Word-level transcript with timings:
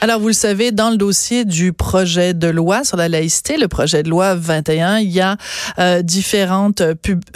Alors, 0.00 0.20
vous 0.20 0.28
le 0.28 0.32
savez, 0.32 0.70
dans 0.70 0.90
le 0.90 0.96
dossier 0.96 1.44
du 1.44 1.72
projet 1.72 2.32
de 2.32 2.46
loi 2.46 2.84
sur 2.84 2.96
la 2.96 3.08
laïcité, 3.08 3.56
le 3.56 3.66
projet 3.66 4.04
de 4.04 4.08
loi 4.08 4.36
21, 4.36 4.98
il 4.98 5.10
y 5.10 5.20
a 5.20 5.36
euh, 5.80 6.02
différentes 6.02 6.82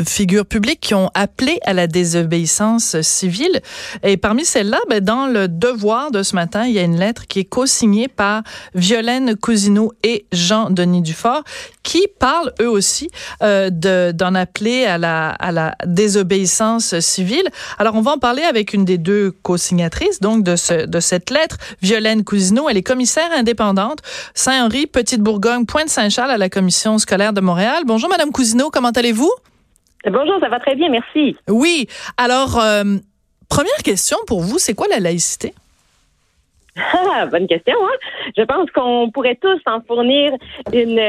figures 0.07 0.47
publiques 0.47 0.79
qui 0.79 0.95
ont 0.95 1.11
appelé 1.15 1.59
à 1.65 1.73
la 1.73 1.89
désobéissance 1.89 3.01
civile. 3.01 3.61
Et 4.05 4.17
parmi 4.17 4.45
celles-là, 4.45 4.79
ben, 4.89 5.03
dans 5.03 5.27
le 5.27 5.49
devoir 5.49 6.13
de 6.13 6.23
ce 6.23 6.37
matin, 6.37 6.65
il 6.65 6.73
y 6.73 6.79
a 6.79 6.83
une 6.83 7.01
lettre 7.01 7.27
qui 7.27 7.41
est 7.41 7.45
co-signée 7.45 8.07
par 8.07 8.45
Violaine 8.77 9.35
Cousineau 9.35 9.93
et 10.05 10.27
Jean-Denis 10.31 11.03
Dufort, 11.03 11.43
qui 11.83 12.07
parlent 12.21 12.53
eux 12.61 12.71
aussi 12.71 13.11
euh, 13.43 13.71
d'en 14.13 14.37
appeler 14.37 14.85
à 14.85 14.99
la, 14.99 15.31
à 15.31 15.51
la 15.51 15.75
désobéissance 15.85 17.01
civile. 17.01 17.49
Alors, 17.81 17.97
on 17.97 18.03
va 18.03 18.13
en 18.13 18.19
parler 18.19 18.43
avec 18.43 18.73
une 18.73 18.85
des 18.85 18.99
deux 18.99 19.33
co-signatrices, 19.43 20.21
donc, 20.21 20.45
de, 20.45 20.55
ce, 20.55 20.87
de 20.87 21.01
cette 21.01 21.31
lettre, 21.31 21.57
Violaine 21.83 22.23
Cousineau 22.23 22.52
elle 22.69 22.77
est 22.77 22.83
commissaire 22.83 23.31
indépendante 23.33 23.99
Saint-Henri, 24.35 24.87
Petite-Bourgogne, 24.87 25.67
Pointe-Saint-Charles 25.67 26.31
à 26.31 26.39
la 26.39 26.49
Commission 26.49 26.99
scolaire 26.99 27.33
de 27.33 27.41
Montréal. 27.41 27.83
Bonjour, 27.87 28.09
Madame 28.09 28.31
Cousineau, 28.31 28.71
comment 28.71 28.91
allez-vous? 28.91 29.33
Bonjour, 30.05 30.39
ça 30.41 30.49
va 30.49 30.59
très 30.59 30.75
bien, 30.75 30.89
merci. 30.89 31.37
Oui. 31.49 31.87
Alors, 32.17 32.59
euh, 32.59 32.85
première 33.49 33.83
question 33.85 34.19
pour 34.27 34.41
vous, 34.41 34.59
c'est 34.59 34.75
quoi 34.75 34.87
la 34.89 35.01
laïcité? 35.01 35.55
Ah, 37.15 37.27
bonne 37.27 37.47
question. 37.47 37.77
Hein? 37.83 38.31
Je 38.37 38.43
pense 38.45 38.71
qu'on 38.71 39.11
pourrait 39.11 39.39
tous 39.41 39.61
en 39.67 39.83
fournir 39.83 40.33
une, 40.73 41.01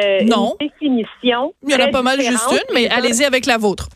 définition. 0.60 1.54
Il 1.64 1.72
y 1.72 1.76
en 1.76 1.80
a 1.80 1.88
pas 1.88 2.02
mal 2.02 2.20
juste 2.20 2.52
une, 2.52 2.74
mais 2.76 2.90
allez-y 2.90 3.24
avec 3.24 3.46
la 3.46 3.58
vôtre. 3.58 3.88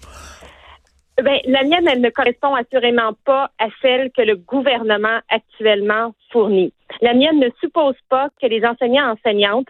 Ben, 1.22 1.40
la 1.46 1.64
mienne, 1.64 1.88
elle 1.92 2.02
ne 2.02 2.10
correspond 2.10 2.54
assurément 2.54 3.14
pas 3.26 3.50
à 3.58 3.68
celle 3.82 4.12
que 4.16 4.22
le 4.22 4.36
gouvernement 4.36 5.20
actuellement 5.30 6.14
fournit. 6.32 6.72
La 7.02 7.14
mienne 7.14 7.40
ne 7.40 7.50
suppose 7.60 7.96
pas 8.10 8.30
que 8.42 8.48
les 8.48 8.64
enseignants 8.66 9.14
enseignantes 9.14 9.68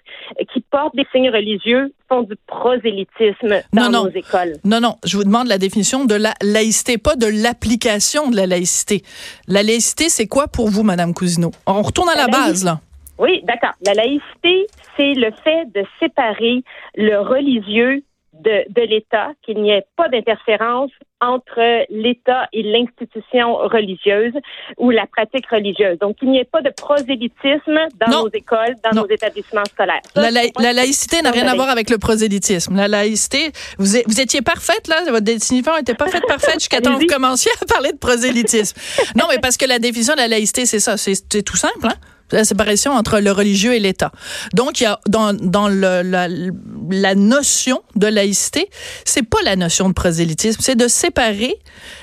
qui 0.54 0.62
portent 0.62 0.96
des 0.96 1.06
signes 1.12 1.30
religieux 1.30 1.94
font 2.08 2.24
du 2.24 2.36
prosélytisme 2.48 3.62
dans 3.74 3.90
nos 3.90 4.10
écoles. 4.10 4.58
Non, 4.64 4.80
non, 4.80 4.96
je 5.06 5.18
vous 5.18 5.24
demande 5.24 5.48
la 5.48 5.58
définition 5.58 6.06
de 6.06 6.16
la 6.16 6.34
laïcité, 6.42 6.98
pas 6.98 7.16
de 7.16 7.28
l'application 7.28 8.30
de 8.30 8.36
la 8.36 8.46
laïcité. 8.46 9.04
La 9.48 9.64
laïcité, 9.64 10.10
c'est 10.10 10.28
quoi 10.28 10.48
pour 10.48 10.70
vous, 10.70 10.84
Madame 10.84 11.14
Cousineau? 11.14 11.52
On 11.66 11.82
retourne 11.82 12.10
à 12.10 12.16
la, 12.16 12.28
base, 12.28 12.64
là. 12.64 12.80
Oui, 13.18 13.42
d'accord. 13.44 13.74
La 13.86 13.94
laïcité, 13.94 14.68
c'est 14.96 15.14
le 15.14 15.32
fait 15.44 15.66
de 15.74 15.84
séparer 16.00 16.64
le 16.96 17.20
religieux 17.20 18.04
de, 18.44 18.66
de 18.70 18.82
l'État, 18.82 19.32
qu'il 19.44 19.62
n'y 19.62 19.72
ait 19.72 19.86
pas 19.96 20.08
d'interférence 20.10 20.92
entre 21.20 21.86
l'État 21.90 22.48
et 22.54 22.62
l'institution 22.62 23.56
religieuse 23.56 24.34
ou 24.78 24.92
la 24.92 25.08
pratique 25.08 25.48
religieuse. 25.50 25.98
Donc, 26.00 26.18
qu'il 26.18 26.30
n'y 26.30 26.40
ait 26.40 26.46
pas 26.46 26.62
de 26.62 26.70
prosélytisme 26.70 27.80
dans 28.00 28.24
nos 28.24 28.30
écoles, 28.30 28.76
dans 28.84 29.02
nos 29.02 29.08
établissements 29.10 29.66
scolaires. 29.66 30.02
la, 30.16 30.30
la, 30.32 30.74
laïcité 30.74 31.22
n'a 31.22 31.32
rien 31.32 31.48
à 31.48 31.56
voir 31.56 31.70
avec 31.70 31.90
le 31.90 31.98
prosélytisme. 31.98 32.76
La 32.76 32.88
laïcité, 32.88 33.52
vous, 33.80 34.00
vous 34.06 34.22
étiez 34.22 34.42
parfaite, 34.42 34.88
là, 34.88 35.04
votre 35.10 35.22
définition 35.22 35.76
était 35.78 35.96
pas 35.96 36.08
faite 36.08 36.26
parfaite 36.28 36.60
jusqu'à 36.60 36.82
temps 36.82 36.96
que 36.96 37.02
vous 37.02 37.08
commenciez 37.08 37.52
à 37.62 37.66
parler 37.66 37.92
de 37.92 37.98
prosélytisme. 37.98 38.80
non, 39.16 39.26
mais 39.30 39.40
parce 39.40 39.58
que 39.58 39.66
la 39.66 39.80
définition 39.80 40.14
de 40.14 40.20
la 40.20 40.28
laïcité, 40.28 40.66
c'est 40.66 40.80
ça, 40.80 40.98
c'est 40.98 41.44
tout 41.44 41.58
simple, 41.58 41.88
hein? 41.88 41.96
La 42.32 42.44
séparation 42.44 42.92
entre 42.92 43.20
le 43.20 43.32
religieux 43.32 43.74
et 43.74 43.80
l'État. 43.80 44.12
Donc, 44.54 44.80
il 44.80 44.84
y 44.84 44.88
a 44.88 45.00
dans, 45.08 45.32
la, 45.70 46.04
la 46.04 47.16
notion 47.16 47.82
de 47.96 48.08
laïcité, 48.08 48.70
c'est 49.06 49.24
pas 49.24 49.42
la 49.44 49.56
notion 49.56 49.88
de 49.90 49.94
prosélytisme, 49.94 50.62
c'est 50.62 50.76
de 50.76 50.88
séparer. 50.88 51.56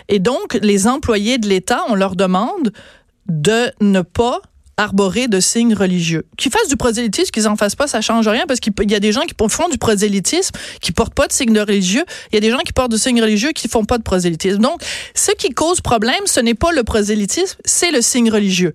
Et 0.09 0.19
donc, 0.19 0.59
les 0.63 0.87
employés 0.87 1.39
de 1.39 1.49
l'État, 1.49 1.83
on 1.89 1.95
leur 1.95 2.17
demande 2.17 2.73
de 3.27 3.71
ne 3.81 4.03
pas 4.03 4.41
arborer 4.77 5.29
de 5.29 5.41
signes 5.41 5.75
religieux. 5.75 6.27
Qu'ils 6.37 6.51
fassent 6.51 6.69
du 6.69 6.77
prosélytisme, 6.77 7.31
qu'ils 7.31 7.47
en 7.47 7.57
fassent 7.57 7.77
pas, 7.77 7.87
ça 7.87 8.01
change 8.01 8.27
rien 8.27 8.45
parce 8.47 8.61
qu'il 8.61 8.73
y 8.91 8.95
a 8.95 9.01
des 9.01 9.13
gens 9.13 9.23
qui 9.23 9.35
font 9.49 9.69
du 9.69 9.79
prosélytisme, 9.79 10.53
qui 10.81 10.93
portent 10.93 11.15
pas 11.15 11.27
de 11.27 11.33
signes 11.33 11.57
religieux. 11.59 12.05
Il 12.33 12.35
y 12.35 12.39
a 12.39 12.41
des 12.41 12.51
gens 12.51 12.59
qui 12.59 12.73
portent 12.73 12.91
de 12.91 12.97
signes 12.97 13.23
religieux 13.23 13.53
qui 13.53 13.69
font 13.69 13.85
pas 13.85 13.99
de 13.99 14.03
prosélytisme. 14.03 14.59
Donc, 14.59 14.83
ce 15.15 15.31
qui 15.33 15.51
cause 15.51 15.81
problème, 15.81 16.27
ce 16.27 16.41
n'est 16.41 16.55
pas 16.55 16.73
le 16.73 16.83
prosélytisme, 16.83 17.57
c'est 17.65 17.93
le 17.93 18.03
signe 18.03 18.31
religieux. 18.31 18.73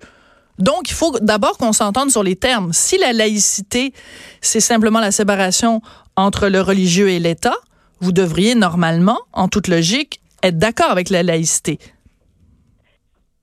Donc, 0.60 0.90
il 0.90 0.94
faut 0.94 1.18
d'abord 1.20 1.58
qu'on 1.58 1.72
s'entende 1.72 2.10
sur 2.10 2.22
les 2.22 2.36
termes. 2.36 2.72
Si 2.72 2.98
la 2.98 3.12
laïcité, 3.12 3.92
c'est 4.40 4.60
simplement 4.60 5.00
la 5.00 5.10
séparation 5.10 5.82
entre 6.16 6.48
le 6.48 6.60
religieux 6.60 7.08
et 7.08 7.18
l'État, 7.18 7.56
vous 8.00 8.12
devriez 8.12 8.54
normalement, 8.54 9.18
en 9.32 9.48
toute 9.48 9.68
logique, 9.68 10.20
être 10.42 10.58
d'accord 10.58 10.90
avec 10.90 11.10
la 11.10 11.22
laïcité 11.22 11.78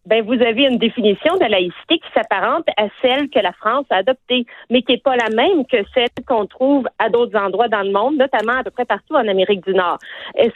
ben 0.07 0.23
vous 0.23 0.41
avez 0.41 0.63
une 0.63 0.77
définition 0.77 1.35
de 1.35 1.45
laïcité 1.45 1.99
qui 1.99 2.09
s'apparente 2.13 2.65
à 2.77 2.87
celle 3.01 3.29
que 3.29 3.39
la 3.39 3.51
France 3.51 3.85
a 3.89 3.97
adoptée, 3.97 4.45
mais 4.69 4.81
qui 4.81 4.93
n'est 4.93 4.99
pas 4.99 5.17
la 5.17 5.29
même 5.29 5.65
que 5.65 5.77
celle 5.93 6.07
qu'on 6.25 6.45
trouve 6.45 6.87
à 6.97 7.09
d'autres 7.09 7.37
endroits 7.37 7.67
dans 7.67 7.81
le 7.81 7.91
monde, 7.91 8.17
notamment 8.17 8.59
à 8.59 8.63
peu 8.63 8.71
près 8.71 8.85
partout 8.85 9.15
en 9.15 9.27
Amérique 9.27 9.65
du 9.65 9.73
Nord. 9.73 9.97
Est-ce 10.35 10.55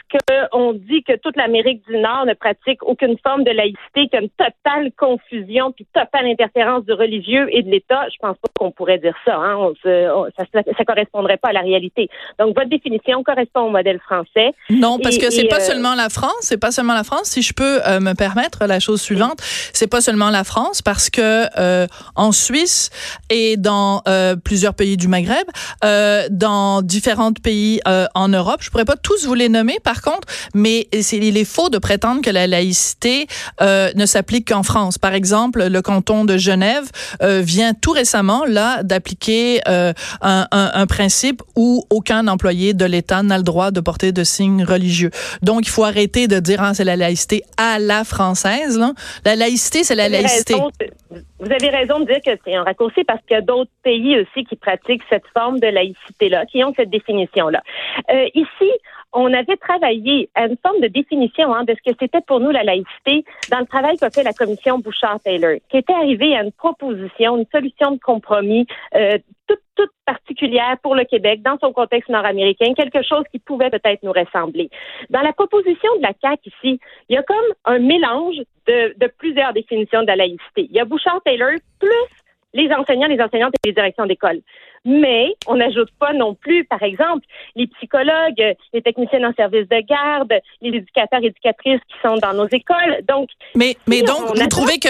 qu'on 0.50 0.72
dit 0.72 1.02
que 1.02 1.16
toute 1.18 1.36
l'Amérique 1.36 1.86
du 1.86 1.98
Nord 1.98 2.24
ne 2.26 2.32
pratique 2.32 2.82
aucune 2.82 3.16
forme 3.22 3.44
de 3.44 3.50
laïcité, 3.50 4.08
qu'il 4.08 4.14
y 4.14 4.16
a 4.16 4.20
une 4.22 4.30
totale 4.30 4.90
confusion 4.96 5.72
puis 5.72 5.86
totale 5.92 6.26
interférence 6.26 6.84
du 6.86 6.92
religieux 6.94 7.46
et 7.50 7.62
de 7.62 7.70
l'État? 7.70 8.06
Je 8.08 8.16
pense 8.20 8.38
pas 8.38 8.48
qu'on 8.58 8.70
pourrait 8.70 8.98
dire 8.98 9.16
ça. 9.26 9.36
Hein? 9.36 9.72
ça, 9.84 10.44
ça, 10.52 10.84
correspondrait 10.84 11.36
pas 11.36 11.48
à 11.48 11.52
la 11.52 11.60
réalité. 11.60 12.08
Donc 12.38 12.56
votre 12.56 12.70
définition 12.70 13.22
correspond 13.22 13.62
au 13.62 13.70
modèle 13.70 13.98
français. 14.00 14.52
Non, 14.70 14.98
parce 14.98 15.18
que 15.18 15.30
c'est 15.30 15.48
pas 15.48 15.56
euh, 15.56 15.60
seulement 15.60 15.94
la 15.94 16.08
France, 16.08 16.40
c'est 16.40 16.60
pas 16.60 16.70
seulement 16.70 16.94
la 16.94 17.04
France. 17.04 17.24
Si 17.24 17.42
je 17.42 17.52
peux 17.52 17.80
euh, 17.86 18.00
me 18.00 18.14
permettre 18.14 18.66
la 18.66 18.80
chose 18.80 19.00
suivante 19.00 19.41
c'est 19.72 19.86
pas 19.86 20.00
seulement 20.00 20.30
la 20.30 20.44
France 20.44 20.82
parce 20.82 21.10
que 21.10 21.46
euh, 21.58 21.86
en 22.14 22.32
Suisse 22.32 22.90
et 23.30 23.56
dans 23.56 24.02
euh, 24.08 24.36
plusieurs 24.36 24.74
pays 24.74 24.96
du 24.96 25.08
Maghreb, 25.08 25.46
euh, 25.84 26.26
dans 26.30 26.82
différents 26.82 27.32
pays 27.32 27.80
en 28.14 28.28
Europe, 28.28 28.60
je 28.60 28.70
pourrais 28.70 28.84
pas 28.84 28.96
tous 28.96 29.26
vous 29.26 29.34
les 29.34 29.48
nommer 29.48 29.78
par 29.82 30.02
contre, 30.02 30.28
mais 30.54 30.88
il 30.92 31.36
est 31.36 31.44
faux 31.44 31.68
de 31.68 31.78
prétendre 31.78 32.20
que 32.22 32.30
la 32.30 32.46
laïcité 32.46 33.26
ne 33.60 34.06
s'applique 34.06 34.48
qu'en 34.48 34.62
France. 34.62 34.98
Par 34.98 35.14
exemple, 35.14 35.64
le 35.64 35.82
canton 35.82 36.24
de 36.24 36.36
Genève 36.36 36.90
vient 37.20 37.74
tout 37.74 37.92
récemment 37.92 38.44
là 38.44 38.82
d'appliquer 38.82 39.60
un, 39.66 39.92
un, 40.20 40.46
un, 40.50 40.86
principe 40.86 41.42
où 41.56 41.84
aucun 41.90 42.28
employé 42.28 42.74
de 42.74 42.84
l'État 42.84 43.22
n'a 43.22 43.38
le 43.38 43.44
droit 43.44 43.70
de 43.70 43.80
porter 43.80 44.12
de 44.12 44.24
signes 44.24 44.64
religieux. 44.64 45.10
Donc 45.42 45.66
il 45.66 45.70
faut 45.70 45.84
arrêter 45.84 46.28
de 46.28 46.38
dire 46.38 46.62
hein, 46.62 46.74
c'est 46.74 46.84
la 46.84 46.96
laïcité 46.96 47.44
à 47.56 47.78
la 47.78 48.04
française. 48.04 48.78
Là. 48.78 48.92
Laïcité, 49.36 49.84
c'est 49.84 49.94
la 49.94 50.08
laïcité. 50.08 50.54
vous 50.54 51.52
avez 51.52 51.68
raison 51.68 52.00
de 52.00 52.06
dire 52.06 52.20
que 52.24 52.30
c'est 52.44 52.54
un 52.54 52.62
raccourci 52.62 53.04
parce 53.04 53.20
qu'il 53.22 53.34
y 53.34 53.38
a 53.38 53.42
d'autres 53.42 53.70
pays 53.82 54.18
aussi 54.18 54.44
qui 54.44 54.56
pratiquent 54.56 55.02
cette 55.08 55.26
forme 55.34 55.60
de 55.60 55.66
laïcité-là, 55.66 56.46
qui 56.46 56.62
ont 56.64 56.72
cette 56.76 56.90
définition-là. 56.90 57.62
Euh, 58.10 58.28
ici, 58.34 58.70
on 59.12 59.32
avait 59.32 59.56
travaillé 59.56 60.30
à 60.34 60.46
une 60.46 60.56
forme 60.62 60.80
de 60.80 60.88
définition 60.88 61.54
hein, 61.54 61.64
de 61.64 61.74
ce 61.74 61.90
que 61.90 61.96
c'était 62.00 62.22
pour 62.22 62.40
nous 62.40 62.50
la 62.50 62.64
laïcité 62.64 63.24
dans 63.50 63.58
le 63.58 63.66
travail 63.66 63.96
qu'a 63.98 64.10
fait 64.10 64.22
la 64.22 64.32
commission 64.32 64.78
Bouchard-Taylor, 64.78 65.56
qui 65.68 65.76
était 65.76 65.92
arrivée 65.92 66.34
à 66.36 66.42
une 66.42 66.52
proposition, 66.52 67.36
une 67.36 67.46
solution 67.52 67.92
de 67.92 67.98
compromis 67.98 68.66
euh, 68.94 69.18
toute, 69.46 69.60
toute 69.74 69.90
particulière 70.06 70.76
pour 70.82 70.94
le 70.94 71.04
Québec 71.04 71.42
dans 71.42 71.58
son 71.58 71.72
contexte 71.72 72.08
nord-américain, 72.08 72.74
quelque 72.74 73.02
chose 73.02 73.24
qui 73.30 73.38
pouvait 73.38 73.70
peut-être 73.70 74.02
nous 74.02 74.12
ressembler. 74.12 74.70
Dans 75.10 75.22
la 75.22 75.32
proposition 75.32 75.94
de 75.96 76.02
la 76.02 76.12
CAQ 76.20 76.48
ici, 76.48 76.80
il 77.08 77.14
y 77.14 77.16
a 77.16 77.22
comme 77.22 77.36
un 77.64 77.78
mélange 77.78 78.36
de, 78.66 78.94
de 78.98 79.12
plusieurs 79.18 79.52
définitions 79.52 80.02
de 80.02 80.06
la 80.06 80.16
laïcité. 80.16 80.68
Il 80.70 80.72
y 80.72 80.80
a 80.80 80.84
Bouchard-Taylor 80.84 81.58
plus 81.78 82.22
les 82.54 82.70
enseignants, 82.72 83.08
les 83.08 83.20
enseignantes 83.20 83.54
et 83.54 83.68
les 83.68 83.72
directions 83.72 84.06
d'école. 84.06 84.40
Mais 84.84 85.34
on 85.46 85.56
n'ajoute 85.56 85.90
pas 85.98 86.12
non 86.12 86.34
plus, 86.34 86.64
par 86.64 86.82
exemple, 86.82 87.24
les 87.54 87.68
psychologues, 87.68 88.56
les 88.72 88.82
techniciens 88.82 89.22
en 89.22 89.32
service 89.34 89.68
de 89.68 89.80
garde, 89.86 90.32
les 90.60 90.70
éducateurs, 90.70 91.22
éducatrices 91.22 91.80
qui 91.88 91.94
sont 92.02 92.16
dans 92.16 92.34
nos 92.34 92.48
écoles. 92.48 92.98
Donc, 93.06 93.28
mais, 93.54 93.76
mais 93.86 94.02
donc, 94.02 94.36
vous 94.36 94.46
trouvez 94.48 94.78
que 94.78 94.88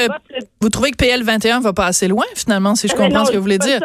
vous 0.62 0.70
trouvez 0.70 0.92
que 0.92 0.96
PL 0.96 1.22
21 1.22 1.60
va 1.60 1.72
pas 1.74 1.86
assez 1.86 2.08
loin 2.08 2.24
finalement, 2.34 2.74
si 2.74 2.88
je 2.88 2.94
comprends 2.94 3.26
ce 3.26 3.32
que 3.32 3.36
vous 3.36 3.42
voulez 3.42 3.58
dire? 3.58 3.80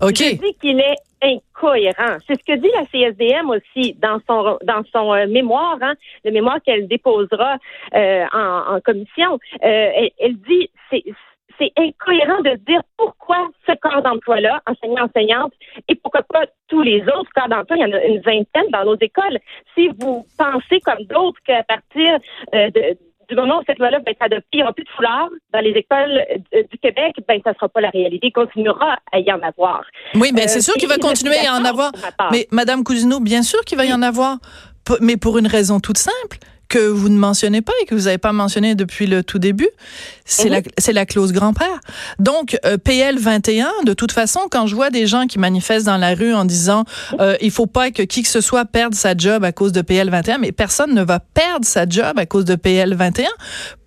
Ok. 0.00 0.18
Je 0.18 0.36
dis 0.36 0.54
qu'il 0.60 0.80
est 0.80 0.96
incohérent. 1.22 2.18
C'est 2.26 2.38
ce 2.38 2.44
que 2.44 2.58
dit 2.58 2.70
la 2.74 2.84
CSDM 2.86 3.48
aussi 3.50 3.94
dans 3.94 4.20
son 4.28 4.58
dans 4.62 4.82
son 4.92 5.14
euh, 5.14 5.26
mémoire, 5.26 5.78
hein, 5.80 5.94
le 6.24 6.32
mémoire 6.32 6.58
qu'elle 6.62 6.86
déposera 6.86 7.56
euh, 7.94 8.24
en, 8.32 8.78
commission. 8.80 9.38
Euh, 9.64 9.90
elle, 9.94 10.10
elle 10.18 10.36
dit 10.36 10.70
c'est 10.90 11.02
c'est 11.58 11.72
incohérent 11.76 12.40
de 12.42 12.56
dire 12.66 12.80
pourquoi 12.96 13.48
ce 13.66 13.72
corps 13.80 14.02
d'emploi-là, 14.02 14.62
enseignant-enseignante, 14.66 15.52
et 15.88 15.94
pourquoi 15.94 16.22
pas 16.22 16.46
tous 16.68 16.82
les 16.82 17.02
autres 17.02 17.30
corps 17.34 17.48
d'emploi, 17.48 17.76
il 17.76 17.80
y 17.80 17.84
en 17.84 17.92
a 17.92 18.04
une 18.04 18.20
vingtaine 18.20 18.68
dans 18.70 18.84
nos 18.84 18.96
écoles. 18.96 19.38
Si 19.74 19.88
vous 19.98 20.26
pensez 20.38 20.80
comme 20.80 21.04
d'autres 21.04 21.40
qu'à 21.44 21.62
partir 21.64 22.18
euh, 22.54 22.70
de 22.70 22.96
du 23.28 23.34
moment 23.34 23.58
où 23.58 23.62
cette 23.66 23.78
loi-là 23.78 23.98
va 23.98 24.10
être 24.10 24.22
adoptée, 24.22 24.46
il 24.54 24.56
n'y 24.58 24.62
aura 24.62 24.72
plus 24.72 24.84
de 24.84 24.90
foulard 24.90 25.28
dans 25.52 25.60
les 25.60 25.70
écoles 25.70 26.24
euh, 26.54 26.62
du 26.70 26.78
Québec, 26.78 27.14
ben 27.26 27.40
ça 27.44 27.54
sera 27.54 27.68
pas 27.68 27.80
la 27.80 27.90
réalité. 27.90 28.28
Il 28.28 28.32
continuera 28.32 28.98
à 29.12 29.20
y 29.20 29.32
en 29.32 29.40
avoir. 29.40 29.82
Oui, 30.14 30.30
mais 30.34 30.48
c'est 30.48 30.60
sûr 30.60 30.74
qu'il 30.74 30.88
va 30.88 30.98
continuer 30.98 31.36
à 31.36 31.44
y 31.44 31.48
en 31.48 31.64
avoir. 31.64 31.92
Mais 32.30 32.46
Madame 32.50 32.84
Cousineau, 32.84 33.20
bien 33.20 33.42
sûr 33.42 33.60
qu'il 33.64 33.78
va 33.78 33.84
y 33.84 33.92
en 33.92 34.02
avoir, 34.02 34.38
mais 35.00 35.16
pour 35.16 35.38
une 35.38 35.46
raison 35.46 35.80
toute 35.80 35.98
simple 35.98 36.38
que 36.68 36.88
vous 36.88 37.08
ne 37.08 37.18
mentionnez 37.18 37.62
pas 37.62 37.72
et 37.82 37.86
que 37.86 37.94
vous 37.94 38.02
n'avez 38.02 38.18
pas 38.18 38.32
mentionné 38.32 38.74
depuis 38.74 39.06
le 39.06 39.22
tout 39.22 39.38
début, 39.38 39.68
c'est 40.24 40.48
la, 40.48 40.60
c'est 40.78 40.92
la 40.92 41.06
clause 41.06 41.32
grand-père. 41.32 41.80
Donc, 42.18 42.58
euh, 42.64 42.76
PL 42.76 43.18
21, 43.18 43.68
de 43.84 43.92
toute 43.92 44.12
façon, 44.12 44.40
quand 44.50 44.66
je 44.66 44.74
vois 44.74 44.90
des 44.90 45.06
gens 45.06 45.26
qui 45.26 45.38
manifestent 45.38 45.86
dans 45.86 45.96
la 45.96 46.14
rue 46.14 46.34
en 46.34 46.44
disant 46.44 46.84
euh, 47.20 47.36
il 47.40 47.50
faut 47.50 47.66
pas 47.66 47.90
que 47.90 48.02
qui 48.02 48.22
que 48.22 48.28
ce 48.28 48.40
soit 48.40 48.64
perde 48.64 48.94
sa 48.94 49.16
job 49.16 49.44
à 49.44 49.52
cause 49.52 49.72
de 49.72 49.82
PL 49.82 50.10
21, 50.10 50.38
mais 50.38 50.52
personne 50.52 50.94
ne 50.94 51.02
va 51.02 51.20
perdre 51.20 51.64
sa 51.64 51.88
job 51.88 52.18
à 52.18 52.26
cause 52.26 52.44
de 52.44 52.54
PL 52.56 52.94
21 52.94 53.28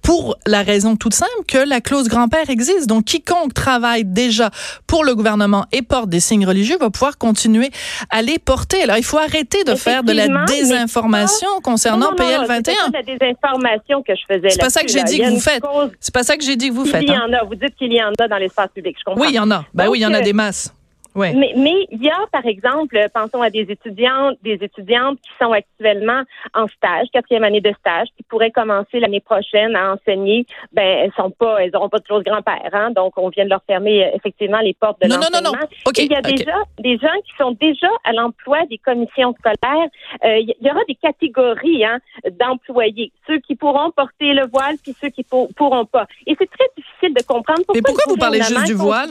pour 0.09 0.37
la 0.47 0.63
raison 0.63 0.95
toute 0.95 1.13
simple 1.13 1.45
que 1.47 1.59
la 1.59 1.81
clause 1.81 2.07
grand-père 2.07 2.49
existe. 2.49 2.87
Donc, 2.87 3.05
quiconque 3.05 3.53
travaille 3.53 4.05
déjà 4.05 4.49
pour 4.87 5.03
le 5.03 5.13
gouvernement 5.13 5.67
et 5.71 5.83
porte 5.83 6.09
des 6.09 6.19
signes 6.19 6.47
religieux 6.47 6.77
va 6.79 6.89
pouvoir 6.89 7.19
continuer 7.19 7.69
à 8.09 8.23
les 8.23 8.39
porter. 8.39 8.81
Alors, 8.81 8.97
il 8.97 9.03
faut 9.03 9.19
arrêter 9.19 9.63
de 9.65 9.75
faire 9.75 10.03
de 10.03 10.11
la 10.11 10.45
désinformation 10.45 11.47
concernant 11.61 12.15
PL 12.15 12.43
21. 12.47 12.73
C'est 12.73 12.91
la 12.91 13.03
désinformation 13.03 14.01
que 14.01 14.13
je 14.15 14.33
faisais. 14.33 14.49
C'est 14.49 14.59
pas 14.59 14.71
ça 14.71 14.81
que 14.81 14.89
j'ai 14.89 15.03
dit 15.03 15.19
que 15.19 15.29
vous 15.29 15.39
faites. 15.39 15.63
C'est 15.99 16.13
pas 16.15 16.23
ça 16.23 16.35
que 16.37 16.43
j'ai 16.43 16.55
dit 16.55 16.69
que 16.69 16.73
vous 16.73 16.85
faites. 16.85 17.03
Il 17.03 17.09
y 17.09 17.15
en 17.15 17.31
a. 17.31 17.43
Vous 17.43 17.53
dites 17.53 17.75
qu'il 17.75 17.93
y 17.93 18.01
en 18.01 18.11
a 18.19 18.27
dans 18.27 18.37
l'espace 18.37 18.69
public. 18.73 18.95
Je 18.97 19.03
comprends. 19.03 19.21
Oui, 19.21 19.27
il 19.29 19.35
y 19.35 19.39
en 19.39 19.51
a. 19.51 19.63
Ben 19.75 19.89
oui, 19.89 19.99
il 19.99 20.01
y 20.01 20.07
en 20.07 20.13
a 20.15 20.21
des 20.21 20.33
masses. 20.33 20.73
Mais, 21.15 21.53
mais 21.55 21.87
il 21.91 22.03
y 22.03 22.09
a, 22.09 22.17
par 22.31 22.45
exemple, 22.45 22.97
pensons 23.13 23.41
à 23.41 23.49
des 23.49 23.65
étudiantes, 23.69 24.37
des 24.43 24.59
étudiantes 24.61 25.19
qui 25.21 25.29
sont 25.41 25.51
actuellement 25.51 26.21
en 26.53 26.67
stage, 26.67 27.07
quatrième 27.11 27.43
année 27.43 27.61
de 27.61 27.73
stage, 27.79 28.07
qui 28.15 28.23
pourraient 28.23 28.51
commencer 28.51 28.99
l'année 28.99 29.19
prochaine 29.19 29.75
à 29.75 29.93
enseigner. 29.93 30.45
Ben, 30.71 30.83
elles 30.83 31.13
sont 31.17 31.31
pas, 31.31 31.57
elles 31.59 31.71
n'auront 31.71 31.89
pas 31.89 31.99
toujours 31.99 32.19
de 32.19 32.29
grand-père, 32.29 32.69
hein, 32.73 32.91
donc 32.91 33.13
on 33.17 33.29
vient 33.29 33.45
de 33.45 33.49
leur 33.49 33.63
fermer 33.65 34.05
euh, 34.05 34.11
effectivement 34.15 34.59
les 34.59 34.73
portes 34.73 35.01
de 35.01 35.07
l'enseignement. 35.07 35.41
Non, 35.41 35.51
non, 35.51 35.59
non. 35.59 35.91
il 35.97 36.11
y 36.11 36.15
a 36.15 36.21
déjà 36.21 36.55
des 36.79 36.97
gens 36.97 37.07
qui 37.25 37.33
sont 37.37 37.51
déjà 37.59 37.89
à 38.03 38.13
l'emploi 38.13 38.65
des 38.69 38.77
commissions 38.77 39.33
scolaires. 39.39 39.89
Euh, 40.23 40.37
il 40.37 40.55
y 40.61 40.69
aura 40.69 40.81
des 40.87 40.95
catégories 40.95 41.85
hein, 41.85 41.99
d'employés, 42.39 43.11
ceux 43.27 43.39
qui 43.39 43.55
pourront 43.55 43.91
porter 43.91 44.33
le 44.33 44.47
voile, 44.47 44.75
puis 44.81 44.95
ceux 44.99 45.09
qui 45.09 45.23
pour, 45.23 45.49
pourront 45.55 45.85
pas. 45.85 46.05
Et 46.27 46.35
c'est 46.37 46.49
très 46.49 46.67
difficile 46.77 47.13
de 47.13 47.23
comprendre 47.23 47.61
pourquoi. 47.65 47.75
Mais 47.75 47.81
pourquoi 47.81 48.03
vous 48.07 48.17
parlez 48.17 48.41
juste 48.41 48.65
du 48.65 48.73
voile? 48.73 49.09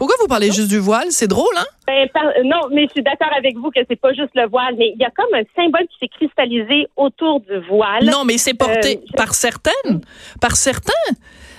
Pourquoi 0.00 0.16
vous 0.18 0.28
parlez 0.28 0.50
juste 0.50 0.68
du 0.68 0.78
voile? 0.78 1.08
C'est 1.10 1.26
drôle, 1.26 1.54
hein? 1.58 1.66
Ben, 1.86 2.08
non, 2.44 2.70
mais 2.72 2.86
je 2.86 2.92
suis 2.92 3.02
d'accord 3.02 3.28
avec 3.36 3.54
vous 3.58 3.70
que 3.70 3.80
c'est 3.86 4.00
pas 4.00 4.14
juste 4.14 4.30
le 4.34 4.48
voile, 4.48 4.74
mais 4.78 4.94
il 4.94 4.98
y 4.98 5.04
a 5.04 5.10
comme 5.10 5.34
un 5.34 5.42
symbole 5.54 5.86
qui 5.88 5.98
s'est 6.00 6.08
cristallisé 6.08 6.88
autour 6.96 7.40
du 7.40 7.58
voile. 7.68 8.06
Non, 8.06 8.24
mais 8.24 8.38
c'est 8.38 8.54
porté 8.54 8.96
euh, 8.96 9.16
par 9.18 9.34
certaines, 9.34 10.00
par 10.40 10.56
certains. 10.56 10.94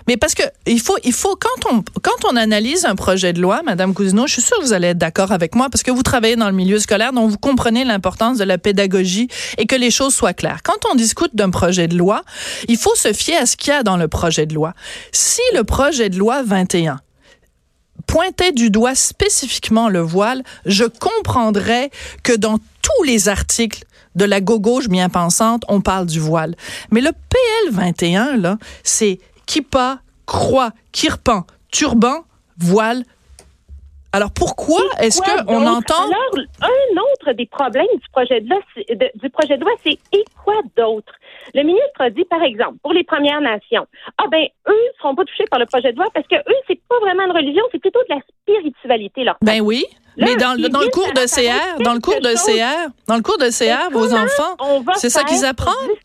Mais 0.08 0.18
parce 0.18 0.34
que 0.34 0.42
il 0.66 0.80
faut, 0.80 0.98
il 1.04 1.14
faut 1.14 1.36
quand 1.36 1.72
on 1.72 1.84
quand 2.02 2.32
on 2.32 2.36
analyse 2.36 2.84
un 2.86 2.96
projet 2.96 3.32
de 3.32 3.40
loi, 3.40 3.62
Madame 3.64 3.94
Cousineau, 3.94 4.26
je 4.26 4.34
suis 4.34 4.42
sûre 4.42 4.58
que 4.58 4.64
vous 4.64 4.74
allez 4.74 4.88
être 4.88 4.98
d'accord 4.98 5.32
avec 5.32 5.54
moi 5.54 5.70
parce 5.70 5.84
que 5.84 5.92
vous 5.92 6.02
travaillez 6.02 6.36
dans 6.36 6.50
le 6.50 6.56
milieu 6.56 6.80
scolaire, 6.80 7.14
donc 7.14 7.30
vous 7.30 7.38
comprenez 7.38 7.86
l'importance 7.86 8.40
de 8.40 8.44
la 8.44 8.58
pédagogie 8.58 9.28
et 9.60 9.68
que 9.68 9.76
les 9.76 9.92
choses 9.92 10.16
soient 10.16 10.34
claires. 10.34 10.64
Quand 10.64 10.90
on 10.92 10.96
discute 10.96 11.36
d'un 11.36 11.52
projet 11.52 11.88
de 11.88 11.96
loi, 11.96 12.24
il 12.68 12.78
faut 12.78 12.96
se 12.96 13.14
fier 13.14 13.38
à 13.38 13.46
ce 13.46 13.56
qu'il 13.56 13.72
y 13.72 13.76
a 13.76 13.84
dans 13.84 13.98
le 13.98 14.08
projet 14.08 14.48
de 14.48 14.56
loi. 14.56 14.74
Si 15.12 15.42
le 15.54 15.64
projet 15.64 16.10
de 16.10 16.18
loi 16.18 16.42
21 16.42 16.98
pointait 18.08 18.52
du 18.52 18.70
doigt 18.70 18.96
spécifiquement 18.96 19.90
le 19.90 20.00
voile, 20.00 20.44
je 20.66 20.86
comprendrais 20.86 21.92
que 22.24 22.34
dans 22.34 22.58
tous 22.58 23.04
les 23.06 23.30
articles 23.30 23.84
de 24.16 24.26
la 24.26 24.42
gauche 24.42 24.90
bien 24.90 25.10
pensante, 25.10 25.64
on 25.68 25.82
parle 25.82 26.06
du 26.06 26.20
voile. 26.20 26.56
Mais 26.92 27.02
le 27.02 27.12
PL 27.12 27.74
21, 27.74 28.38
là, 28.38 28.58
c'est 28.84 29.20
kippa, 29.46 30.00
croix, 30.26 30.72
kirpan, 30.92 31.46
turban, 31.72 32.26
voile, 32.58 33.04
alors 34.14 34.32
pourquoi 34.34 34.82
est-ce 35.00 35.22
qu'on 35.22 35.66
entend 35.68 36.04
Alors 36.04 36.46
un 36.62 37.02
autre 37.02 37.34
des 37.34 37.46
problèmes 37.46 37.88
du 37.94 38.10
projet 38.12 38.42
de 38.42 38.50
loi, 38.50 38.60
du 39.16 39.30
projet 39.30 39.58
de 39.58 39.64
loi, 39.64 39.72
c'est 39.84 39.98
et 40.12 40.26
quoi 40.44 40.56
d'autre 40.76 41.14
Le 41.54 41.64
ministre 41.64 42.00
a 42.00 42.10
dit 42.10 42.26
par 42.26 42.44
exemple 42.44 42.78
pour 42.84 42.94
les 42.94 43.04
Premières 43.04 43.40
Nations, 43.40 43.88
ah 44.18 44.26
ben 44.30 44.44
eux 44.68 44.72
ne 44.72 45.02
seront 45.02 45.16
pas 45.16 45.24
touchés 45.24 45.46
par 45.50 45.60
le 45.60 45.66
projet 45.66 45.94
de 45.94 45.98
loi 45.98 46.08
parce 46.14 46.28
que 46.28 46.36
eux 46.36 46.56
c'est 46.68 46.80
pas 46.90 47.00
vraiment 47.00 47.24
une 47.26 47.32
religion, 47.32 47.64
c'est 47.72 47.80
plutôt 47.80 48.02
de 48.10 48.16
la 48.16 48.22
spiritualité 48.42 49.24
leur. 49.24 49.38
Ben 49.42 49.62
oui. 49.62 49.86
mais 50.18 50.36
dans, 50.36 50.60
dans 50.60 50.82
le 50.82 50.90
cours 50.90 51.14
de 51.14 51.26
CR, 51.26 51.82
dans 51.84 51.94
le 51.94 52.02
cours 52.02 52.20
de 52.20 52.34
CR, 52.34 52.92
dans 53.08 53.16
le 53.16 53.22
cours 53.22 53.38
de 53.38 53.50
CR, 53.50 53.92
vos 53.92 54.14
enfants, 54.14 54.84
c'est 54.96 55.10
ça 55.10 55.24
qu'ils 55.24 55.46
apprennent? 55.46 55.96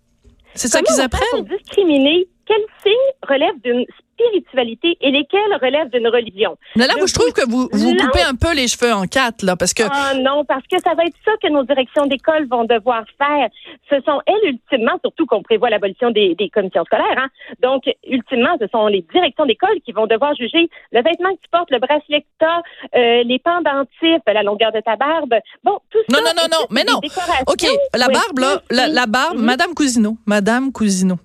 C'est 0.54 0.68
ça 0.68 0.80
qu'ils 0.80 1.00
apprennent? 1.00 1.44
discriminer? 1.44 2.28
Quel 2.46 2.62
signe 2.82 2.94
relève 3.28 3.60
d'une 3.64 3.84
spiritualité 4.26 4.96
et 5.00 5.10
lesquelles 5.10 5.40
relèvent 5.60 5.90
d'une 5.90 6.08
religion. 6.08 6.56
Mais 6.76 6.86
là, 6.86 6.94
je 7.04 7.12
trouve 7.12 7.32
que 7.32 7.48
vous, 7.48 7.68
vous 7.72 7.94
coupez 7.96 8.22
un 8.22 8.34
peu 8.34 8.54
les 8.54 8.68
cheveux 8.68 8.92
en 8.92 9.06
quatre, 9.06 9.42
là, 9.42 9.56
parce 9.56 9.74
que... 9.74 9.82
Ah 9.90 10.14
non, 10.14 10.44
parce 10.44 10.66
que 10.70 10.76
ça 10.82 10.94
va 10.94 11.04
être 11.04 11.16
ça 11.24 11.32
que 11.42 11.48
nos 11.48 11.62
directions 11.64 12.06
d'école 12.06 12.46
vont 12.48 12.64
devoir 12.64 13.04
faire. 13.18 13.48
Ce 13.90 13.96
sont 14.04 14.20
elles, 14.26 14.50
ultimement, 14.50 14.98
surtout 15.02 15.26
qu'on 15.26 15.42
prévoit 15.42 15.70
l'abolition 15.70 16.10
des, 16.10 16.34
des, 16.34 16.48
commissions 16.50 16.84
scolaires, 16.84 17.18
hein. 17.18 17.28
donc, 17.62 17.84
ultimement, 18.06 18.56
ce 18.60 18.66
sont 18.68 18.86
les 18.86 19.04
directions 19.12 19.46
d'école 19.46 19.80
qui 19.84 19.92
vont 19.92 20.06
devoir 20.06 20.34
juger 20.34 20.68
le 20.92 21.02
vêtement 21.02 21.30
que 21.30 21.40
tu 21.42 21.50
portes, 21.50 21.70
le 21.70 21.78
bracelet 21.78 22.22
que 22.22 22.26
tu 22.40 22.46
as, 22.46 22.62
euh, 22.96 23.22
les 23.24 23.38
pendentifs, 23.38 24.22
la 24.26 24.42
longueur 24.42 24.72
de 24.72 24.80
ta 24.80 24.96
barbe. 24.96 25.34
Bon, 25.64 25.78
tout 25.90 25.98
ça... 26.08 26.16
Non, 26.16 26.24
non, 26.24 26.32
non, 26.36 26.48
non, 26.50 26.66
mais 26.70 26.84
non. 26.84 27.00
OK, 27.46 27.66
la 27.94 28.08
barbe, 28.08 28.38
là, 28.38 28.88
la, 28.88 29.06
barbe, 29.06 29.38
Madame 29.38 29.74
Cousineau, 29.74 30.16
Madame 30.26 30.72
Cousineau, 30.72 31.16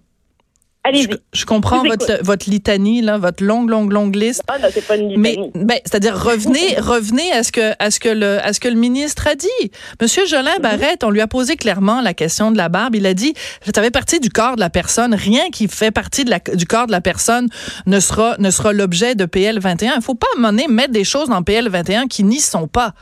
Allez-y. 0.83 1.09
Je, 1.31 1.45
comprends 1.45 1.83
votre, 1.83 2.23
votre 2.23 2.49
litanie, 2.49 3.01
là, 3.01 3.19
votre 3.19 3.43
longue, 3.43 3.69
longue, 3.69 3.91
longue 3.91 4.15
liste. 4.15 4.41
Ah, 4.47 4.57
non, 4.57 4.67
c'est 4.73 4.85
pas 4.85 4.97
une 4.97 5.09
litanie. 5.09 5.51
Mais, 5.53 5.63
ben, 5.63 5.79
c'est-à-dire, 5.85 6.19
revenez, 6.19 6.75
revenez 6.79 7.31
à 7.31 7.43
ce 7.43 7.51
que, 7.51 7.73
à 7.77 7.91
ce 7.91 7.99
que 7.99 8.09
le, 8.09 8.39
à 8.43 8.51
ce 8.51 8.59
que 8.59 8.67
le 8.67 8.75
ministre 8.75 9.27
a 9.27 9.35
dit. 9.35 9.71
Monsieur 10.01 10.25
Jolin 10.25 10.55
mhm. 10.55 10.61
Barrette, 10.63 11.03
on 11.03 11.11
lui 11.11 11.21
a 11.21 11.27
posé 11.27 11.55
clairement 11.55 12.01
la 12.01 12.15
question 12.15 12.49
de 12.49 12.57
la 12.57 12.67
barbe. 12.67 12.95
Il 12.95 13.05
a 13.05 13.13
dit, 13.13 13.35
ça 13.63 13.81
fait 13.81 13.91
partie 13.91 14.19
du 14.19 14.29
corps 14.29 14.55
de 14.55 14.59
la 14.59 14.71
personne. 14.71 15.13
Rien 15.13 15.51
qui 15.51 15.67
fait 15.67 15.91
partie 15.91 16.25
de 16.25 16.31
la, 16.31 16.39
du 16.39 16.65
corps 16.65 16.87
de 16.87 16.91
la 16.91 17.01
personne 17.01 17.47
ne 17.85 17.99
sera, 17.99 18.35
ne 18.39 18.49
sera 18.49 18.73
l'objet 18.73 19.13
de 19.13 19.25
PL 19.25 19.59
21. 19.59 19.93
Il 19.97 20.01
faut 20.01 20.15
pas, 20.15 20.27
à 20.43 20.51
mettre 20.51 20.91
des 20.91 21.03
choses 21.03 21.29
dans 21.29 21.43
PL 21.43 21.69
21 21.69 22.07
qui 22.07 22.23
n'y 22.23 22.39
sont 22.39 22.67
pas. 22.67 22.93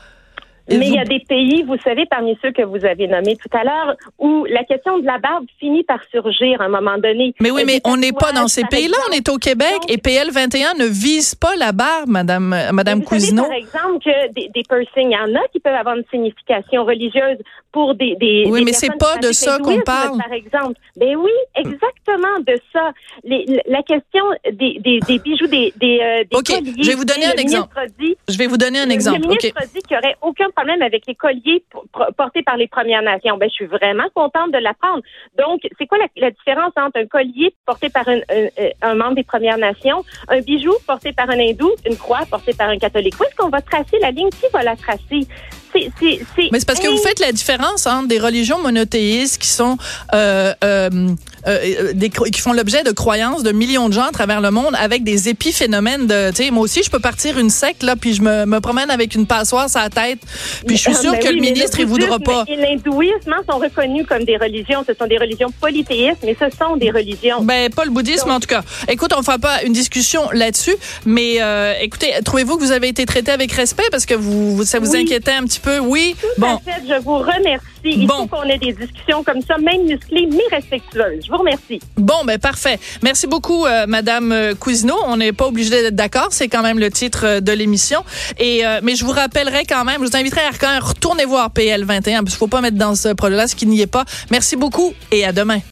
Mais 0.70 0.88
il 0.88 0.94
y 0.94 0.98
a 0.98 1.04
des 1.04 1.20
pays, 1.20 1.62
vous 1.62 1.76
savez, 1.84 2.06
parmi 2.06 2.38
ceux 2.42 2.52
que 2.52 2.62
vous 2.62 2.84
avez 2.84 3.06
nommés 3.06 3.36
tout 3.36 3.56
à 3.56 3.64
l'heure, 3.64 3.96
où 4.18 4.44
la 4.46 4.64
question 4.64 4.98
de 4.98 5.06
la 5.06 5.18
barbe 5.18 5.46
finit 5.58 5.82
par 5.84 6.00
surgir 6.10 6.60
à 6.60 6.64
un 6.64 6.68
moment 6.68 6.98
donné. 6.98 7.34
Mais 7.40 7.50
oui, 7.50 7.62
mais 7.66 7.80
on 7.84 7.96
n'est 7.96 8.12
pas 8.12 8.32
dans 8.32 8.48
ces 8.48 8.64
pays-là, 8.64 8.96
on 9.08 9.12
est 9.12 9.28
au 9.28 9.36
Québec 9.36 9.78
et 9.88 9.98
PL 9.98 10.30
21 10.30 10.74
ne 10.74 10.86
vise 10.86 11.34
pas 11.34 11.56
la 11.56 11.72
barbe, 11.72 12.08
Madame, 12.08 12.54
Madame 12.72 13.02
Cousineau. 13.02 13.44
par 13.44 13.52
exemple, 13.52 14.04
que 14.04 14.32
des, 14.32 14.48
des 14.48 14.62
piercings, 14.62 15.10
il 15.10 15.12
y 15.12 15.16
en 15.16 15.34
a 15.34 15.46
qui 15.52 15.60
peuvent 15.60 15.74
avoir 15.74 15.96
une 15.96 16.04
signification 16.10 16.84
religieuse 16.84 17.38
pour 17.72 17.94
des. 17.94 18.16
des 18.16 18.44
oui, 18.48 18.62
mais 18.64 18.72
c'est 18.72 18.96
pas 18.98 19.16
de 19.18 19.32
ça 19.32 19.58
qu'on 19.58 19.80
parle. 19.80 20.18
Par 20.18 20.32
exemple. 20.32 20.74
Ben 20.96 21.16
oui, 21.16 21.30
exactement 21.54 21.99
de 22.46 22.60
ça. 22.72 22.92
Les, 23.24 23.44
la 23.66 23.82
question 23.82 24.24
des, 24.52 24.78
des, 24.80 25.00
des 25.00 25.18
bijoux, 25.18 25.46
des, 25.46 25.72
des, 25.76 26.00
euh, 26.00 26.24
des 26.30 26.36
OK, 26.36 26.46
je 26.80 26.86
vais 26.86 26.94
vous 26.94 27.04
donner 27.04 27.26
un 27.26 27.36
exemple. 27.36 27.74
je 28.28 28.38
vais 28.38 28.46
vous 28.46 28.56
donner 28.56 28.80
un 28.80 28.90
exemple. 28.90 29.20
Le 29.20 29.28
ministre 29.28 29.56
a 29.56 29.66
dit 29.66 29.80
qu'il 29.86 29.96
n'y 29.96 30.04
aurait 30.04 30.16
aucun 30.22 30.50
problème 30.50 30.82
avec 30.82 31.06
les 31.06 31.14
colliers 31.14 31.64
portés 32.16 32.42
par 32.42 32.56
les 32.56 32.68
Premières 32.68 33.02
Nations. 33.02 33.36
Ben, 33.36 33.48
je 33.48 33.54
suis 33.54 33.66
vraiment 33.66 34.08
contente 34.14 34.52
de 34.52 34.58
l'apprendre. 34.58 35.02
Donc, 35.38 35.60
c'est 35.78 35.86
quoi 35.86 35.98
la, 36.16 36.30
différence 36.30 36.72
entre 36.76 36.98
un 36.98 37.06
collier 37.06 37.54
porté 37.66 37.90
par 37.90 38.08
un, 38.08 38.20
un, 38.82 38.94
membre 38.94 39.16
des 39.16 39.24
Premières 39.24 39.58
Nations, 39.58 40.04
un 40.28 40.40
bijou 40.40 40.72
porté 40.86 41.12
par 41.12 41.28
un 41.30 41.38
hindou, 41.38 41.70
une 41.86 41.96
croix 41.96 42.20
portée 42.30 42.52
par 42.54 42.68
un 42.68 42.78
catholique? 42.78 43.14
Où 43.20 43.24
est-ce 43.24 43.36
qu'on 43.36 43.48
va 43.48 43.60
tracer 43.60 43.98
la 44.00 44.10
ligne? 44.10 44.30
Qui 44.30 44.46
va 44.52 44.62
la 44.62 44.76
tracer? 44.76 45.26
Mais 45.74 46.58
c'est 46.58 46.66
parce 46.66 46.80
que 46.80 46.88
vous 46.88 47.02
faites 47.02 47.20
la 47.20 47.32
différence 47.32 47.86
entre 47.86 48.08
des 48.08 48.18
religions 48.18 48.58
monothéistes 48.60 49.40
qui 49.40 49.48
sont 49.48 49.76
euh, 50.12 50.52
euh, 50.64 50.90
euh, 51.46 51.92
des, 51.94 52.10
qui 52.10 52.40
font 52.40 52.52
l'objet 52.52 52.82
de 52.82 52.90
croyances 52.90 53.42
de 53.42 53.52
millions 53.52 53.88
de 53.88 53.94
gens 53.94 54.04
à 54.04 54.12
travers 54.12 54.40
le 54.40 54.50
monde 54.50 54.74
avec 54.78 55.04
des 55.04 55.28
épiphénomènes 55.28 56.06
de, 56.06 56.30
tu 56.30 56.44
sais, 56.44 56.50
moi 56.50 56.62
aussi 56.62 56.82
je 56.82 56.90
peux 56.90 56.98
partir 56.98 57.38
une 57.38 57.50
secte 57.50 57.82
là, 57.82 57.96
puis 57.96 58.14
je 58.14 58.22
me, 58.22 58.44
me 58.46 58.60
promène 58.60 58.90
avec 58.90 59.14
une 59.14 59.26
passoire 59.26 59.68
sur 59.70 59.80
la 59.80 59.90
tête, 59.90 60.18
puis 60.66 60.76
je 60.76 60.82
suis 60.82 60.94
sûre 60.94 61.18
que 61.18 61.28
le 61.28 61.40
ministre 61.40 61.80
il 61.80 61.86
voudra 61.86 62.18
pas. 62.18 62.44
Et 62.48 62.56
l'hindouisme 62.56 63.32
hein, 63.32 63.42
sont 63.50 63.58
reconnus 63.58 64.06
comme 64.06 64.24
des 64.24 64.36
religions, 64.36 64.84
ce 64.86 64.94
sont 64.94 65.06
des 65.06 65.18
religions 65.18 65.48
polythéistes, 65.60 66.20
mais 66.24 66.36
ce 66.38 66.46
sont 66.56 66.76
des 66.76 66.90
religions. 66.90 67.42
Ben 67.42 67.70
pas 67.70 67.84
le 67.84 67.90
bouddhisme 67.90 68.30
en 68.30 68.40
tout 68.40 68.48
cas. 68.48 68.62
Écoute, 68.88 69.12
on 69.16 69.22
fera 69.22 69.38
pas 69.38 69.62
une 69.62 69.72
discussion 69.72 70.22
là-dessus, 70.32 70.74
mais 71.06 71.40
euh, 71.40 71.74
écoutez, 71.80 72.12
trouvez-vous 72.24 72.56
que 72.56 72.62
vous 72.62 72.72
avez 72.72 72.88
été 72.88 73.06
traité 73.06 73.32
avec 73.32 73.52
respect? 73.52 73.84
Parce 73.90 74.06
que 74.06 74.14
vous 74.14 74.64
ça 74.64 74.78
vous 74.78 74.94
inquiétait 74.96 75.32
un 75.32 75.44
petit 75.44 75.60
peu, 75.60 75.78
oui? 75.78 76.14
Tout 76.20 76.40
bon. 76.40 76.58
fait, 76.64 76.82
je 76.88 77.00
vous 77.02 77.18
remercie. 77.18 77.66
Il 77.84 78.06
faut 78.06 78.26
qu'on 78.26 78.42
ait 78.42 78.58
des 78.58 78.72
discussions 78.72 79.24
comme 79.24 79.40
ça, 79.40 79.56
même 79.56 79.84
musclées, 79.86 80.28
mais 80.30 80.54
respectueuses. 80.54 81.29
Je 81.30 81.36
vous 81.36 81.42
remercie. 81.42 81.80
Bon, 81.96 82.24
ben 82.24 82.40
parfait. 82.40 82.80
Merci 83.02 83.28
beaucoup, 83.28 83.64
euh, 83.64 83.86
Madame 83.86 84.32
euh, 84.32 84.54
Cousineau. 84.56 84.96
On 85.06 85.16
n'est 85.16 85.32
pas 85.32 85.46
obligé 85.46 85.70
d'être 85.70 85.94
d'accord. 85.94 86.28
C'est 86.30 86.48
quand 86.48 86.62
même 86.62 86.80
le 86.80 86.90
titre 86.90 87.24
euh, 87.24 87.40
de 87.40 87.52
l'émission. 87.52 88.04
Et 88.40 88.62
mais 88.82 88.96
je 88.96 89.04
vous 89.04 89.12
rappellerai 89.12 89.64
quand 89.64 89.84
même, 89.84 90.02
je 90.02 90.10
vous 90.10 90.16
inviterai 90.16 90.40
à 90.40 90.80
retourner 90.80 91.24
voir 91.24 91.50
PL 91.50 91.84
21 91.84 92.24
parce 92.24 92.30
qu'il 92.30 92.38
faut 92.38 92.46
pas 92.46 92.60
mettre 92.60 92.76
dans 92.76 92.94
ce 92.94 93.12
projet-là 93.12 93.46
ce 93.46 93.54
qui 93.54 93.66
n'y 93.66 93.80
est 93.80 93.86
pas. 93.86 94.04
Merci 94.30 94.56
beaucoup 94.56 94.92
et 95.12 95.24
à 95.24 95.32
demain. 95.32 95.60